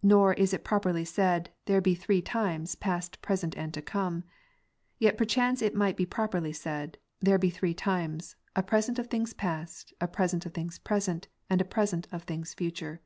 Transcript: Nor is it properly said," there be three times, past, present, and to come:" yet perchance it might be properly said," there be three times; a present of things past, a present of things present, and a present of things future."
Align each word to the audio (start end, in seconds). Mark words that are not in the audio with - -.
Nor 0.00 0.32
is 0.34 0.54
it 0.54 0.62
properly 0.62 1.04
said," 1.04 1.50
there 1.66 1.80
be 1.80 1.96
three 1.96 2.22
times, 2.22 2.76
past, 2.76 3.20
present, 3.20 3.56
and 3.58 3.74
to 3.74 3.82
come:" 3.82 4.22
yet 5.00 5.16
perchance 5.18 5.60
it 5.60 5.74
might 5.74 5.96
be 5.96 6.06
properly 6.06 6.52
said," 6.52 6.98
there 7.20 7.36
be 7.36 7.50
three 7.50 7.74
times; 7.74 8.36
a 8.54 8.62
present 8.62 9.00
of 9.00 9.08
things 9.08 9.32
past, 9.34 9.92
a 10.00 10.06
present 10.06 10.46
of 10.46 10.54
things 10.54 10.78
present, 10.78 11.26
and 11.50 11.60
a 11.60 11.64
present 11.64 12.06
of 12.12 12.22
things 12.22 12.54
future." 12.54 13.00